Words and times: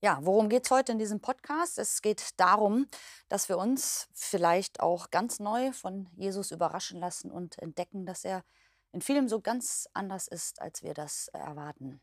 Ja, 0.00 0.20
worum 0.22 0.48
geht 0.48 0.64
es 0.64 0.70
heute 0.70 0.92
in 0.92 0.98
diesem 1.00 1.18
Podcast? 1.18 1.76
Es 1.76 2.02
geht 2.02 2.38
darum, 2.38 2.86
dass 3.28 3.48
wir 3.48 3.58
uns 3.58 4.06
vielleicht 4.14 4.78
auch 4.78 5.10
ganz 5.10 5.40
neu 5.40 5.72
von 5.72 6.08
Jesus 6.14 6.52
überraschen 6.52 7.00
lassen 7.00 7.32
und 7.32 7.58
entdecken, 7.58 8.06
dass 8.06 8.24
er 8.24 8.44
in 8.92 9.00
vielem 9.00 9.28
so 9.28 9.40
ganz 9.40 9.88
anders 9.94 10.28
ist, 10.28 10.62
als 10.62 10.84
wir 10.84 10.94
das 10.94 11.26
erwarten. 11.32 12.00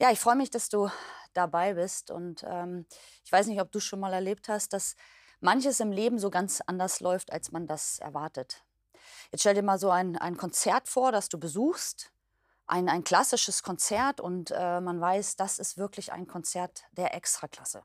Ja, 0.00 0.10
ich 0.10 0.18
freue 0.18 0.34
mich, 0.34 0.50
dass 0.50 0.68
du 0.68 0.90
dabei 1.34 1.74
bist. 1.74 2.10
Und 2.10 2.44
ähm, 2.46 2.86
ich 3.32 3.38
weiß 3.38 3.46
nicht, 3.46 3.62
ob 3.62 3.72
du 3.72 3.80
schon 3.80 3.98
mal 3.98 4.12
erlebt 4.12 4.50
hast, 4.50 4.74
dass 4.74 4.94
manches 5.40 5.80
im 5.80 5.90
Leben 5.90 6.18
so 6.18 6.28
ganz 6.28 6.60
anders 6.66 7.00
läuft, 7.00 7.32
als 7.32 7.50
man 7.50 7.66
das 7.66 7.98
erwartet. 7.98 8.62
Jetzt 9.30 9.40
stell 9.40 9.54
dir 9.54 9.62
mal 9.62 9.78
so 9.78 9.88
ein, 9.88 10.18
ein 10.18 10.36
Konzert 10.36 10.86
vor, 10.86 11.12
das 11.12 11.30
du 11.30 11.38
besuchst. 11.38 12.12
Ein, 12.66 12.90
ein 12.90 13.04
klassisches 13.04 13.62
Konzert 13.62 14.20
und 14.20 14.50
äh, 14.50 14.82
man 14.82 15.00
weiß, 15.00 15.36
das 15.36 15.58
ist 15.58 15.78
wirklich 15.78 16.12
ein 16.12 16.26
Konzert 16.26 16.84
der 16.92 17.14
Extraklasse. 17.14 17.84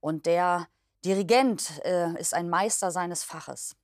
Und 0.00 0.24
der 0.24 0.68
Dirigent 1.04 1.84
äh, 1.84 2.18
ist 2.18 2.32
ein 2.32 2.48
Meister 2.48 2.90
seines 2.90 3.24
Faches. 3.24 3.76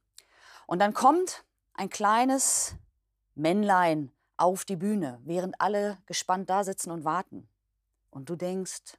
Und 0.66 0.78
dann 0.78 0.94
kommt 0.94 1.44
ein 1.74 1.90
kleines 1.90 2.76
Männlein 3.34 4.10
auf 4.38 4.64
die 4.64 4.76
Bühne, 4.76 5.20
während 5.22 5.60
alle 5.60 5.98
gespannt 6.06 6.48
da 6.48 6.64
sitzen 6.64 6.90
und 6.90 7.04
warten. 7.04 7.46
Und 8.08 8.30
du 8.30 8.36
denkst, 8.36 8.96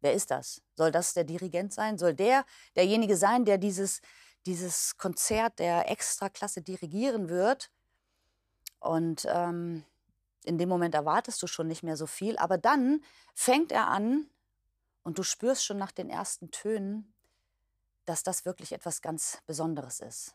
wer 0.00 0.12
ist 0.12 0.30
das? 0.30 0.62
Soll 0.74 0.90
das 0.90 1.14
der 1.14 1.24
Dirigent 1.24 1.72
sein? 1.72 1.98
Soll 1.98 2.14
der 2.14 2.44
derjenige 2.76 3.16
sein, 3.16 3.44
der 3.44 3.58
dieses, 3.58 4.00
dieses 4.46 4.96
Konzert 4.96 5.58
der 5.58 5.90
Extraklasse 5.90 6.62
dirigieren 6.62 7.28
wird? 7.28 7.70
Und 8.80 9.26
ähm, 9.28 9.84
in 10.44 10.58
dem 10.58 10.68
Moment 10.68 10.94
erwartest 10.94 11.42
du 11.42 11.46
schon 11.46 11.66
nicht 11.66 11.82
mehr 11.82 11.96
so 11.96 12.06
viel, 12.06 12.36
aber 12.38 12.56
dann 12.56 13.02
fängt 13.34 13.72
er 13.72 13.88
an 13.88 14.28
und 15.02 15.18
du 15.18 15.22
spürst 15.22 15.64
schon 15.64 15.78
nach 15.78 15.92
den 15.92 16.08
ersten 16.08 16.50
Tönen, 16.50 17.12
dass 18.04 18.22
das 18.22 18.44
wirklich 18.44 18.72
etwas 18.72 19.02
ganz 19.02 19.38
Besonderes 19.46 20.00
ist. 20.00 20.34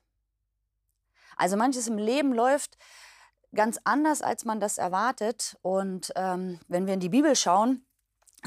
Also 1.37 1.55
manches 1.55 1.87
im 1.87 1.97
Leben 1.97 2.33
läuft 2.33 2.77
ganz 3.53 3.79
anders, 3.83 4.21
als 4.21 4.45
man 4.45 4.59
das 4.59 4.77
erwartet. 4.77 5.57
Und 5.61 6.11
ähm, 6.15 6.59
wenn 6.67 6.87
wir 6.87 6.93
in 6.93 6.99
die 6.99 7.09
Bibel 7.09 7.35
schauen, 7.35 7.85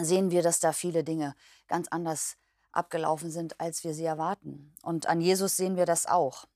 sehen 0.01 0.31
wir, 0.31 0.43
dass 0.43 0.61
da 0.61 0.73
viele 0.73 1.05
Dinge 1.05 1.35
ganz 1.69 1.89
anders 1.89 2.37
abgelaufen 2.73 3.31
sind, 3.31 3.61
als 3.61 3.85
wir 3.85 3.95
sie 3.95 4.05
erwarten. 4.05 4.75
Und 4.83 5.07
an 5.07 5.21
Jesus 5.21 5.57
sehen 5.57 5.77
wir 5.77 5.87
das 5.87 6.07
auch. 6.07 6.47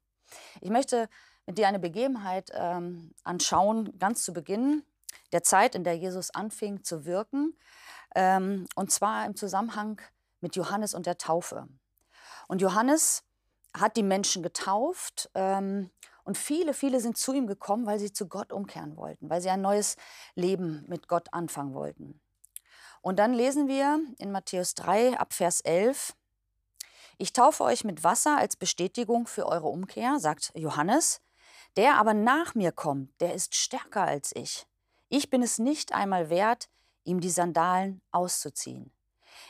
Ich 0.60 0.70
möchte 0.70 1.08
mit 1.46 1.58
dir 1.58 1.68
eine 1.68 1.78
Begebenheit 1.78 2.50
ähm, 2.54 3.14
anschauen, 3.24 3.98
ganz 3.98 4.24
zu 4.24 4.32
Beginn 4.32 4.82
der 5.32 5.42
Zeit, 5.42 5.74
in 5.74 5.84
der 5.84 5.96
Jesus 5.96 6.30
anfing 6.30 6.84
zu 6.84 7.04
wirken, 7.04 7.56
ähm, 8.14 8.66
und 8.74 8.90
zwar 8.90 9.26
im 9.26 9.36
Zusammenhang 9.36 10.00
mit 10.40 10.56
Johannes 10.56 10.94
und 10.94 11.06
der 11.06 11.18
Taufe. 11.18 11.68
Und 12.48 12.60
Johannes 12.60 13.24
hat 13.74 13.96
die 13.96 14.02
Menschen 14.02 14.42
getauft 14.42 15.30
ähm, 15.34 15.90
und 16.24 16.36
viele, 16.36 16.74
viele 16.74 17.00
sind 17.00 17.16
zu 17.16 17.32
ihm 17.32 17.46
gekommen, 17.46 17.86
weil 17.86 17.98
sie 17.98 18.12
zu 18.12 18.28
Gott 18.28 18.52
umkehren 18.52 18.96
wollten, 18.96 19.30
weil 19.30 19.40
sie 19.40 19.50
ein 19.50 19.60
neues 19.60 19.96
Leben 20.34 20.84
mit 20.88 21.08
Gott 21.08 21.28
anfangen 21.32 21.74
wollten. 21.74 22.20
Und 23.00 23.18
dann 23.18 23.32
lesen 23.32 23.68
wir 23.68 24.00
in 24.18 24.32
Matthäus 24.32 24.74
3 24.74 25.18
ab 25.18 25.32
Vers 25.32 25.60
11, 25.60 26.14
ich 27.20 27.32
taufe 27.32 27.64
euch 27.64 27.82
mit 27.82 28.04
Wasser 28.04 28.38
als 28.38 28.54
Bestätigung 28.54 29.26
für 29.26 29.46
eure 29.46 29.66
Umkehr, 29.66 30.20
sagt 30.20 30.52
Johannes. 30.54 31.20
Der 31.76 31.96
aber 31.96 32.14
nach 32.14 32.54
mir 32.54 32.70
kommt, 32.70 33.20
der 33.20 33.34
ist 33.34 33.56
stärker 33.56 34.02
als 34.02 34.34
ich. 34.34 34.66
Ich 35.08 35.28
bin 35.28 35.42
es 35.42 35.58
nicht 35.58 35.92
einmal 35.92 36.30
wert, 36.30 36.68
ihm 37.02 37.20
die 37.20 37.30
Sandalen 37.30 38.00
auszuziehen. 38.12 38.92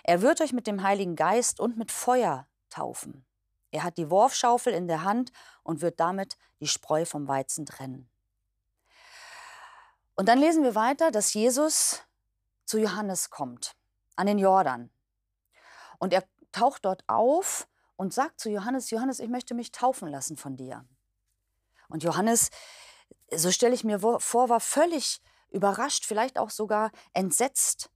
Er 0.02 0.22
wird 0.22 0.40
euch 0.40 0.54
mit 0.54 0.66
dem 0.66 0.82
Heiligen 0.82 1.14
Geist 1.14 1.60
und 1.60 1.76
mit 1.76 1.92
Feuer 1.92 2.48
taufen. 2.70 3.26
Er 3.70 3.82
hat 3.84 3.98
die 3.98 4.10
Worfschaufel 4.10 4.72
in 4.72 4.88
der 4.88 5.04
Hand 5.04 5.30
und 5.62 5.82
wird 5.82 6.00
damit 6.00 6.38
die 6.60 6.66
Spreu 6.66 7.04
vom 7.04 7.28
Weizen 7.28 7.66
trennen. 7.66 8.08
Und 10.14 10.26
dann 10.26 10.38
lesen 10.38 10.64
wir 10.64 10.74
weiter, 10.74 11.10
dass 11.10 11.34
Jesus 11.34 12.02
zu 12.68 12.78
Johannes 12.78 13.30
kommt, 13.30 13.74
an 14.16 14.26
den 14.26 14.38
Jordan. 14.38 14.90
Und 15.98 16.12
er 16.12 16.24
taucht 16.52 16.84
dort 16.84 17.02
auf 17.08 17.66
und 17.96 18.14
sagt 18.14 18.40
zu 18.40 18.50
Johannes, 18.50 18.90
Johannes, 18.90 19.20
ich 19.20 19.28
möchte 19.28 19.54
mich 19.54 19.72
taufen 19.72 20.08
lassen 20.08 20.36
von 20.36 20.56
dir. 20.56 20.84
Und 21.88 22.04
Johannes, 22.04 22.50
so 23.34 23.50
stelle 23.50 23.74
ich 23.74 23.84
mir 23.84 24.00
vor, 24.00 24.48
war 24.48 24.60
völlig 24.60 25.20
überrascht, 25.50 26.04
vielleicht 26.04 26.38
auch 26.38 26.50
sogar 26.50 26.90
entsetzt, 27.14 27.90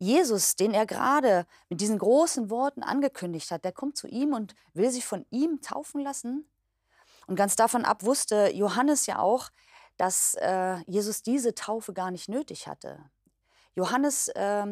Jesus, 0.00 0.54
den 0.54 0.72
er 0.72 0.86
gerade 0.86 1.44
mit 1.68 1.80
diesen 1.80 1.98
großen 1.98 2.50
Worten 2.50 2.82
angekündigt 2.82 3.50
hat, 3.50 3.64
der 3.64 3.72
kommt 3.72 3.96
zu 3.96 4.06
ihm 4.06 4.32
und 4.32 4.54
will 4.72 4.90
sich 4.90 5.04
von 5.04 5.26
ihm 5.30 5.60
taufen 5.60 6.00
lassen. 6.00 6.48
Und 7.26 7.34
ganz 7.34 7.56
davon 7.56 7.84
ab 7.84 8.04
wusste 8.04 8.50
Johannes 8.54 9.06
ja 9.06 9.18
auch, 9.18 9.50
dass 9.96 10.34
äh, 10.34 10.76
Jesus 10.86 11.22
diese 11.22 11.54
Taufe 11.54 11.92
gar 11.92 12.12
nicht 12.12 12.28
nötig 12.28 12.68
hatte. 12.68 13.10
Johannes 13.78 14.26
äh, 14.28 14.66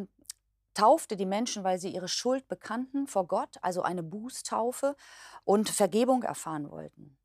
taufte 0.74 1.14
die 1.14 1.26
Menschen, 1.26 1.62
weil 1.62 1.78
sie 1.78 1.94
ihre 1.94 2.08
Schuld 2.08 2.48
bekannten 2.48 3.06
vor 3.06 3.28
Gott, 3.28 3.56
also 3.62 3.82
eine 3.82 4.02
Bußtaufe 4.02 4.96
und 5.44 5.70
Vergebung 5.70 6.24
erfahren 6.24 6.72
wollten. 6.72 7.16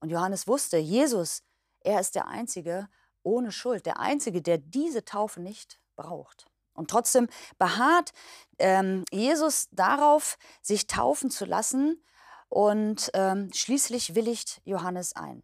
Und 0.00 0.10
Johannes 0.10 0.46
wusste, 0.46 0.76
Jesus, 0.76 1.42
er 1.80 1.98
ist 1.98 2.14
der 2.14 2.28
Einzige 2.28 2.90
ohne 3.22 3.52
Schuld, 3.52 3.86
der 3.86 4.00
Einzige, 4.00 4.42
der 4.42 4.58
diese 4.58 5.06
Taufe 5.06 5.40
nicht 5.40 5.80
braucht. 5.96 6.44
Und 6.74 6.90
trotzdem 6.90 7.28
beharrt 7.58 8.12
ähm, 8.58 9.02
Jesus 9.10 9.68
darauf, 9.70 10.36
sich 10.60 10.86
taufen 10.86 11.30
zu 11.30 11.46
lassen 11.46 12.04
und 12.50 13.10
ähm, 13.14 13.50
schließlich 13.54 14.14
willigt 14.14 14.60
Johannes 14.66 15.16
ein. 15.16 15.42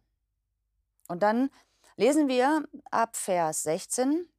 Und 1.07 1.23
dann 1.23 1.49
lesen 1.95 2.27
wir 2.27 2.65
ab 2.91 3.17
Vers 3.17 3.63
16, 3.63 4.29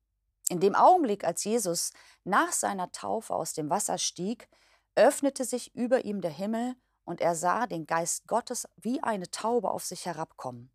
in 0.48 0.60
dem 0.60 0.74
Augenblick, 0.74 1.24
als 1.24 1.44
Jesus 1.44 1.92
nach 2.24 2.52
seiner 2.52 2.92
Taufe 2.92 3.34
aus 3.34 3.52
dem 3.52 3.70
Wasser 3.70 3.98
stieg, 3.98 4.48
öffnete 4.94 5.44
sich 5.44 5.74
über 5.74 6.04
ihm 6.04 6.20
der 6.20 6.30
Himmel 6.30 6.74
und 7.04 7.20
er 7.20 7.34
sah 7.34 7.66
den 7.66 7.86
Geist 7.86 8.26
Gottes 8.26 8.68
wie 8.76 9.02
eine 9.02 9.30
Taube 9.30 9.70
auf 9.70 9.84
sich 9.84 10.06
herabkommen. 10.06 10.70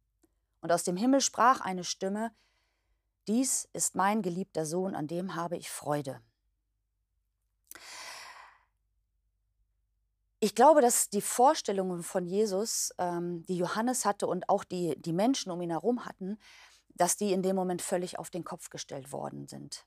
Und 0.61 0.71
aus 0.71 0.83
dem 0.83 0.97
Himmel 0.97 1.21
sprach 1.21 1.61
eine 1.61 1.83
Stimme, 1.83 2.31
dies 3.27 3.67
ist 3.73 3.95
mein 3.95 4.21
geliebter 4.21 4.65
Sohn, 4.65 4.95
an 4.95 5.07
dem 5.07 5.35
habe 5.35 5.57
ich 5.57 5.69
Freude. 5.69 6.21
Ich 10.39 10.53
glaube, 10.53 10.81
dass 10.81 11.09
die 11.09 11.21
Vorstellungen 11.21 12.03
von 12.03 12.25
Jesus, 12.25 12.93
ähm, 12.99 13.43
die 13.47 13.57
Johannes 13.57 14.05
hatte 14.05 14.27
und 14.27 14.49
auch 14.49 14.63
die, 14.63 14.95
die 15.01 15.13
Menschen 15.13 15.51
um 15.51 15.61
ihn 15.61 15.71
herum 15.71 16.05
hatten, 16.05 16.37
dass 16.89 17.17
die 17.17 17.33
in 17.33 17.43
dem 17.43 17.55
Moment 17.55 17.81
völlig 17.81 18.19
auf 18.19 18.29
den 18.29 18.43
Kopf 18.43 18.69
gestellt 18.69 19.11
worden 19.11 19.47
sind. 19.47 19.85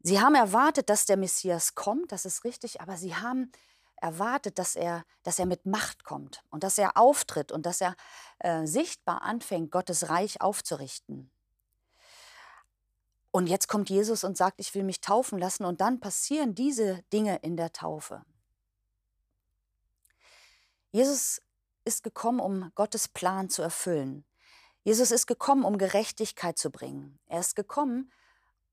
Sie 0.00 0.20
haben 0.20 0.34
erwartet, 0.34 0.88
dass 0.90 1.06
der 1.06 1.16
Messias 1.16 1.74
kommt, 1.74 2.12
das 2.12 2.24
ist 2.24 2.44
richtig, 2.44 2.80
aber 2.80 2.96
sie 2.96 3.16
haben 3.16 3.50
erwartet, 3.96 4.58
dass 4.58 4.76
er, 4.76 5.04
dass 5.22 5.38
er 5.38 5.46
mit 5.46 5.66
Macht 5.66 6.04
kommt 6.04 6.44
und 6.50 6.62
dass 6.62 6.78
er 6.78 6.96
auftritt 6.96 7.50
und 7.50 7.66
dass 7.66 7.80
er 7.80 7.96
äh, 8.38 8.66
sichtbar 8.66 9.22
anfängt, 9.22 9.72
Gottes 9.72 10.08
Reich 10.08 10.40
aufzurichten. 10.40 11.30
Und 13.30 13.46
jetzt 13.48 13.68
kommt 13.68 13.90
Jesus 13.90 14.24
und 14.24 14.36
sagt, 14.36 14.60
ich 14.60 14.74
will 14.74 14.84
mich 14.84 15.00
taufen 15.00 15.38
lassen 15.38 15.64
und 15.64 15.80
dann 15.80 16.00
passieren 16.00 16.54
diese 16.54 17.02
Dinge 17.12 17.36
in 17.36 17.56
der 17.56 17.72
Taufe. 17.72 18.24
Jesus 20.90 21.42
ist 21.84 22.02
gekommen, 22.02 22.40
um 22.40 22.72
Gottes 22.74 23.08
Plan 23.08 23.50
zu 23.50 23.62
erfüllen. 23.62 24.24
Jesus 24.84 25.10
ist 25.10 25.26
gekommen, 25.26 25.64
um 25.64 25.78
Gerechtigkeit 25.78 26.58
zu 26.58 26.70
bringen. 26.70 27.18
Er 27.26 27.40
ist 27.40 27.56
gekommen, 27.56 28.10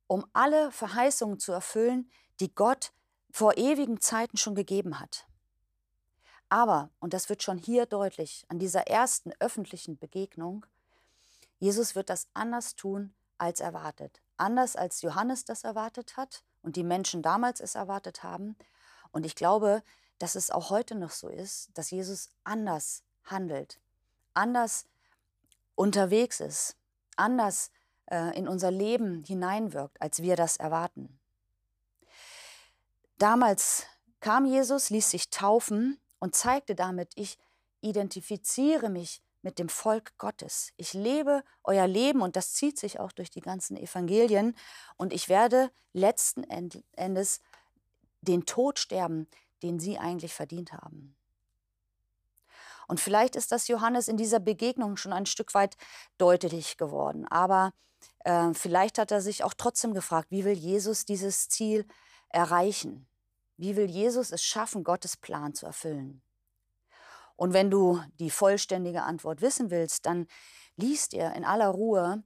um 0.07 0.25
alle 0.33 0.71
Verheißungen 0.71 1.39
zu 1.39 1.51
erfüllen, 1.51 2.09
die 2.39 2.53
Gott 2.53 2.93
vor 3.31 3.57
ewigen 3.57 3.99
Zeiten 3.99 4.37
schon 4.37 4.55
gegeben 4.55 4.99
hat. 4.99 5.27
Aber, 6.47 6.91
und 6.99 7.13
das 7.13 7.27
wird 7.27 7.43
schon 7.43 7.57
hier 7.57 7.85
deutlich, 7.85 8.45
an 8.47 8.59
dieser 8.59 8.87
ersten 8.87 9.31
öffentlichen 9.39 9.97
Begegnung, 9.97 10.65
Jesus 11.57 11.95
wird 11.95 12.09
das 12.09 12.27
anders 12.33 12.75
tun 12.75 13.13
als 13.37 13.59
erwartet 13.59 14.21
anders 14.37 14.75
als 14.75 15.01
Johannes 15.01 15.45
das 15.45 15.63
erwartet 15.63 16.17
hat 16.17 16.43
und 16.61 16.75
die 16.75 16.83
Menschen 16.83 17.21
damals 17.21 17.59
es 17.59 17.75
erwartet 17.75 18.23
haben. 18.23 18.55
Und 19.11 19.25
ich 19.25 19.35
glaube, 19.35 19.83
dass 20.17 20.35
es 20.35 20.51
auch 20.51 20.69
heute 20.69 20.95
noch 20.95 21.11
so 21.11 21.27
ist, 21.27 21.69
dass 21.73 21.91
Jesus 21.91 22.31
anders 22.43 23.03
handelt, 23.23 23.79
anders 24.33 24.85
unterwegs 25.75 26.39
ist, 26.39 26.75
anders 27.15 27.71
äh, 28.07 28.37
in 28.37 28.47
unser 28.47 28.71
Leben 28.71 29.23
hineinwirkt, 29.23 30.01
als 30.01 30.21
wir 30.21 30.35
das 30.35 30.57
erwarten. 30.57 31.19
Damals 33.17 33.85
kam 34.19 34.45
Jesus, 34.45 34.89
ließ 34.89 35.09
sich 35.09 35.29
taufen 35.29 35.99
und 36.19 36.35
zeigte 36.35 36.75
damit, 36.75 37.11
ich 37.15 37.37
identifiziere 37.81 38.89
mich 38.89 39.21
mit 39.41 39.59
dem 39.59 39.69
Volk 39.69 40.17
Gottes. 40.17 40.73
Ich 40.75 40.93
lebe 40.93 41.43
euer 41.63 41.85
Leben 41.85 42.21
und 42.21 42.35
das 42.35 42.53
zieht 42.53 42.79
sich 42.79 42.99
auch 42.99 43.11
durch 43.11 43.29
die 43.29 43.41
ganzen 43.41 43.77
Evangelien 43.77 44.57
und 44.97 45.13
ich 45.13 45.29
werde 45.29 45.71
letzten 45.93 46.43
Endes 46.43 47.41
den 48.21 48.47
Tod 48.47 48.79
sterben, 48.79 49.27
den 49.61 49.79
sie 49.79 49.99
eigentlich 49.99 50.33
verdient 50.33 50.73
haben. 50.73 51.04
Und 52.87 52.99
vielleicht 52.99 53.35
ist 53.35 53.51
das 53.51 53.67
Johannes 53.67 54.07
in 54.07 54.17
dieser 54.17 54.39
Begegnung 54.39 54.97
schon 54.97 55.13
ein 55.13 55.25
Stück 55.25 55.53
weit 55.53 55.77
deutlich 56.17 56.77
geworden. 56.77 57.27
Aber 57.27 57.71
äh, 58.19 58.53
vielleicht 58.53 58.97
hat 58.97 59.11
er 59.11 59.21
sich 59.21 59.43
auch 59.43 59.53
trotzdem 59.53 59.93
gefragt, 59.93 60.31
wie 60.31 60.45
will 60.45 60.53
Jesus 60.53 61.05
dieses 61.05 61.49
Ziel 61.49 61.85
erreichen? 62.29 63.07
Wie 63.57 63.75
will 63.75 63.89
Jesus 63.89 64.31
es 64.31 64.43
schaffen, 64.43 64.83
Gottes 64.83 65.17
Plan 65.17 65.53
zu 65.53 65.65
erfüllen? 65.65 66.21
Und 67.37 67.53
wenn 67.53 67.69
du 67.69 68.01
die 68.19 68.29
vollständige 68.29 69.03
Antwort 69.03 69.41
wissen 69.41 69.69
willst, 69.69 70.05
dann 70.05 70.27
liest 70.77 71.13
ihr 71.13 71.33
in 71.33 71.45
aller 71.45 71.67
Ruhe 71.67 72.23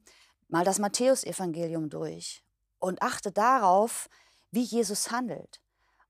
mal 0.48 0.64
das 0.64 0.80
Matthäusevangelium 0.80 1.90
durch 1.90 2.44
und 2.80 3.02
achte 3.02 3.32
darauf, 3.32 4.10
wie 4.52 4.64
Jesus 4.64 5.12
handelt 5.12 5.62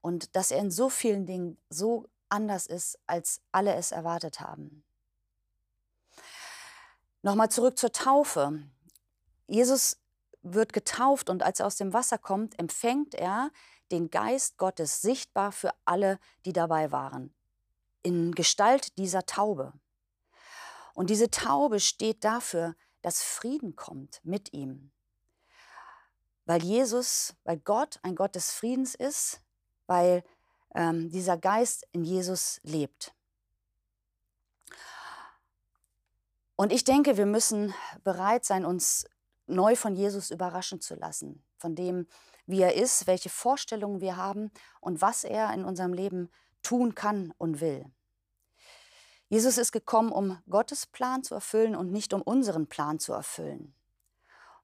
und 0.01 0.35
dass 0.35 0.51
er 0.51 0.59
in 0.59 0.71
so 0.71 0.89
vielen 0.89 1.25
Dingen 1.25 1.57
so 1.69 2.07
anders 2.29 2.65
ist, 2.65 2.99
als 3.07 3.41
alle 3.51 3.75
es 3.75 3.91
erwartet 3.91 4.39
haben. 4.39 4.83
Nochmal 7.21 7.49
zurück 7.49 7.77
zur 7.77 7.91
Taufe. 7.91 8.63
Jesus 9.47 9.97
wird 10.41 10.73
getauft 10.73 11.29
und 11.29 11.43
als 11.43 11.59
er 11.59 11.67
aus 11.67 11.75
dem 11.75 11.93
Wasser 11.93 12.17
kommt, 12.17 12.57
empfängt 12.57 13.13
er 13.13 13.51
den 13.91 14.09
Geist 14.09 14.57
Gottes 14.57 15.01
sichtbar 15.01 15.51
für 15.51 15.73
alle, 15.85 16.19
die 16.45 16.53
dabei 16.53 16.91
waren, 16.91 17.33
in 18.03 18.33
Gestalt 18.33 18.97
dieser 18.97 19.25
Taube. 19.25 19.73
Und 20.93 21.09
diese 21.09 21.29
Taube 21.29 21.79
steht 21.79 22.23
dafür, 22.23 22.75
dass 23.01 23.23
Frieden 23.23 23.75
kommt 23.75 24.21
mit 24.23 24.53
ihm. 24.53 24.91
Weil 26.45 26.63
Jesus, 26.63 27.35
weil 27.43 27.57
Gott 27.57 27.99
ein 28.01 28.15
Gott 28.15 28.35
des 28.35 28.51
Friedens 28.51 28.95
ist, 28.95 29.41
weil 29.87 30.23
ähm, 30.75 31.10
dieser 31.10 31.38
Geist 31.38 31.88
in 31.92 32.04
Jesus 32.04 32.60
lebt. 32.63 33.13
Und 36.56 36.74
ich 36.74 36.83
denke, 36.83 37.18
wir 37.18 37.25
müssen 37.25 37.74
bereit 38.04 38.44
sein, 38.44 38.66
uns 38.66 39.06
neu 39.48 39.75
von 39.75 39.95
Jesus 39.95 40.30
überraschen 40.30 40.81
zu 40.81 40.95
lassen, 40.95 41.44
von 41.57 41.75
dem, 41.75 42.07
wie 42.45 42.62
er 42.62 42.75
ist, 42.75 43.07
welche 43.07 43.30
Vorstellungen 43.30 44.01
wir 44.01 44.18
haben 44.18 44.51
und 44.81 45.01
was 45.01 45.24
er 45.24 45.54
in 45.54 45.63
unserem 45.63 45.94
Leben 45.94 46.30
tun 46.62 46.95
kann 46.95 47.33
und 47.38 47.62
will. 47.62 47.86
Jesus 49.30 49.57
ist 49.57 49.71
gekommen, 49.71 50.12
um 50.12 50.42
Gottes 50.50 50.88
Plan 50.88 51.24
zu 51.24 51.36
erfüllen 51.36 51.75
und 51.75 51.92
nicht 51.92 52.13
um 52.13 52.21
unseren 52.21 52.68
Plan 52.68 53.00
zu 53.00 53.13
erfüllen. 53.13 53.75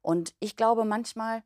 Und 0.02 0.36
ich 0.40 0.57
glaube 0.57 0.86
manchmal, 0.86 1.44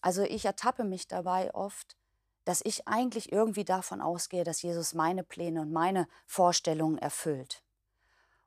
also 0.00 0.22
ich 0.22 0.44
ertappe 0.44 0.84
mich 0.84 1.06
dabei 1.06 1.54
oft, 1.54 1.96
dass 2.44 2.60
ich 2.64 2.88
eigentlich 2.88 3.32
irgendwie 3.32 3.64
davon 3.64 4.00
ausgehe, 4.00 4.44
dass 4.44 4.62
Jesus 4.62 4.94
meine 4.94 5.22
Pläne 5.22 5.60
und 5.60 5.72
meine 5.72 6.08
Vorstellungen 6.26 6.98
erfüllt. 6.98 7.62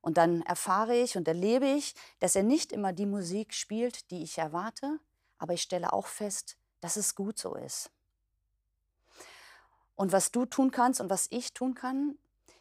Und 0.02 0.18
dann 0.18 0.42
erfahre 0.44 0.96
ich 0.96 1.18
und 1.18 1.28
erlebe 1.28 1.66
ich, 1.66 1.96
dass 2.20 2.36
er 2.36 2.44
nicht 2.44 2.72
immer 2.72 2.94
die 2.94 3.08
Musik 3.08 3.54
spielt, 3.54 4.12
die 4.12 4.22
ich 4.24 4.38
erwarte, 4.38 5.00
aber 5.38 5.54
ich 5.54 5.62
stelle 5.62 5.94
auch 5.94 6.08
fest, 6.08 6.58
dass 6.80 6.96
es 6.96 7.16
gut 7.16 7.40
so 7.40 7.56
ist. 7.56 7.90
Und 9.96 10.12
was 10.12 10.32
du 10.32 10.46
tun 10.46 10.72
kannst 10.72 11.02
und 11.02 11.10
was 11.10 11.28
ich 11.32 11.54
tun 11.54 11.74
kann, 11.74 12.18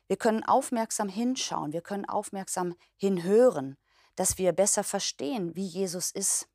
wir 0.06 0.16
können 0.16 0.44
aufmerksam 0.44 1.08
hinschauen, 1.08 1.72
wir 1.72 1.82
können 1.82 2.04
aufmerksam 2.04 2.76
hinhören, 2.96 3.76
dass 4.16 4.38
wir 4.38 4.52
besser 4.52 4.84
verstehen, 4.84 5.54
wie 5.56 5.66
Jesus 5.66 6.10
ist. 6.10 6.48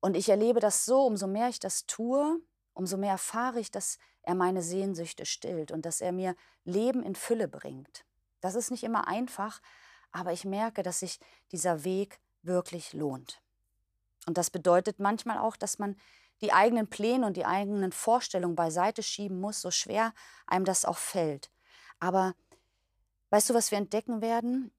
Und 0.00 0.16
ich 0.16 0.28
erlebe 0.28 0.60
das 0.60 0.84
so, 0.84 1.04
umso 1.04 1.26
mehr 1.26 1.48
ich 1.48 1.60
das 1.60 1.86
tue, 1.86 2.40
umso 2.74 2.96
mehr 2.96 3.12
erfahre 3.12 3.60
ich, 3.60 3.70
dass 3.70 3.98
er 4.22 4.34
meine 4.34 4.62
Sehnsüchte 4.62 5.26
stillt 5.26 5.72
und 5.72 5.86
dass 5.86 6.00
er 6.00 6.12
mir 6.12 6.36
Leben 6.64 7.02
in 7.02 7.14
Fülle 7.14 7.48
bringt. 7.48 8.04
Das 8.40 8.54
ist 8.54 8.70
nicht 8.70 8.84
immer 8.84 9.08
einfach, 9.08 9.60
aber 10.12 10.32
ich 10.32 10.44
merke, 10.44 10.82
dass 10.82 11.00
sich 11.00 11.20
dieser 11.52 11.84
Weg 11.84 12.20
wirklich 12.42 12.92
lohnt. 12.92 13.42
Und 14.26 14.38
das 14.38 14.50
bedeutet 14.50 14.98
manchmal 14.98 15.38
auch, 15.38 15.56
dass 15.56 15.78
man 15.78 15.96
die 16.40 16.52
eigenen 16.52 16.88
Pläne 16.88 17.26
und 17.26 17.36
die 17.36 17.44
eigenen 17.44 17.92
Vorstellungen 17.92 18.56
beiseite 18.56 19.02
schieben 19.02 19.40
muss, 19.40 19.60
so 19.60 19.70
schwer 19.70 20.14
einem 20.46 20.64
das 20.64 20.84
auch 20.84 20.96
fällt. 20.96 21.50
Aber 21.98 22.34
weißt 23.30 23.50
du, 23.50 23.54
was 23.54 23.70
wir 23.70 23.78
entdecken 23.78 24.20
werden? 24.20 24.72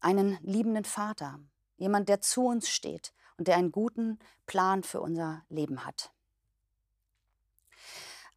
Einen 0.00 0.38
liebenden 0.42 0.84
Vater, 0.84 1.38
jemand, 1.76 2.08
der 2.08 2.20
zu 2.20 2.46
uns 2.46 2.68
steht 2.68 3.12
und 3.36 3.46
der 3.46 3.56
einen 3.56 3.72
guten 3.72 4.18
Plan 4.46 4.82
für 4.82 5.00
unser 5.00 5.44
Leben 5.48 5.84
hat. 5.84 6.12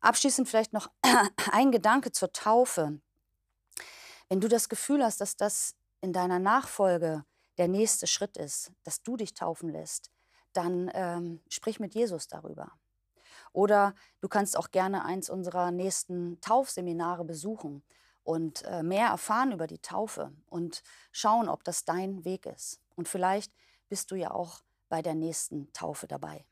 Abschließend 0.05 0.47
vielleicht 0.47 0.71
noch 0.71 0.91
ein 1.51 1.71
Gedanke 1.71 2.11
zur 2.11 2.31
Taufe. 2.31 2.99
Wenn 4.29 4.39
du 4.39 4.47
das 4.47 4.69
Gefühl 4.69 5.03
hast, 5.03 5.19
dass 5.19 5.35
das 5.35 5.73
in 5.99 6.13
deiner 6.13 6.37
Nachfolge 6.37 7.25
der 7.57 7.67
nächste 7.67 8.05
Schritt 8.05 8.37
ist, 8.37 8.71
dass 8.83 9.01
du 9.01 9.17
dich 9.17 9.33
taufen 9.33 9.67
lässt, 9.67 10.11
dann 10.53 10.91
ähm, 10.93 11.41
sprich 11.49 11.79
mit 11.79 11.95
Jesus 11.95 12.27
darüber. 12.27 12.71
Oder 13.51 13.95
du 14.21 14.27
kannst 14.27 14.57
auch 14.57 14.69
gerne 14.69 15.05
eins 15.05 15.31
unserer 15.31 15.71
nächsten 15.71 16.39
Taufseminare 16.39 17.25
besuchen 17.25 17.83
und 18.23 18.63
äh, 18.65 18.83
mehr 18.83 19.07
erfahren 19.07 19.53
über 19.53 19.65
die 19.65 19.79
Taufe 19.79 20.31
und 20.45 20.83
schauen, 21.11 21.49
ob 21.49 21.63
das 21.63 21.83
dein 21.83 22.23
Weg 22.25 22.45
ist. 22.45 22.79
Und 22.93 23.09
vielleicht 23.09 23.51
bist 23.89 24.11
du 24.11 24.15
ja 24.15 24.29
auch 24.29 24.61
bei 24.87 25.01
der 25.01 25.15
nächsten 25.15 25.73
Taufe 25.73 26.05
dabei. 26.05 26.45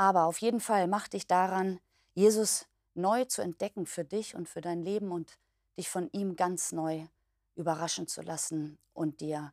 Aber 0.00 0.24
auf 0.24 0.38
jeden 0.38 0.60
Fall 0.60 0.86
mach 0.86 1.08
dich 1.08 1.26
daran, 1.26 1.78
Jesus 2.14 2.66
neu 2.94 3.26
zu 3.26 3.42
entdecken 3.42 3.84
für 3.84 4.02
dich 4.02 4.34
und 4.34 4.48
für 4.48 4.62
dein 4.62 4.82
Leben 4.82 5.12
und 5.12 5.36
dich 5.76 5.90
von 5.90 6.08
ihm 6.12 6.36
ganz 6.36 6.72
neu 6.72 7.06
überraschen 7.54 8.06
zu 8.06 8.22
lassen 8.22 8.78
und 8.94 9.20
dir 9.20 9.52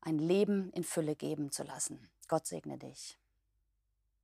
ein 0.00 0.20
Leben 0.20 0.70
in 0.70 0.84
Fülle 0.84 1.16
geben 1.16 1.50
zu 1.50 1.64
lassen. 1.64 2.08
Gott 2.28 2.46
segne 2.46 2.78
dich. 2.78 3.18